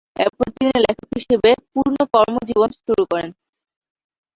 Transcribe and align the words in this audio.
এরপর 0.15 0.47
তিনি 0.55 0.73
লেখক 0.85 1.09
হিসেবে 1.17 1.49
পূর্ণ 1.71 1.97
কর্মজীবন 2.13 2.69
শুরু 2.79 3.03
করেন। 3.11 3.29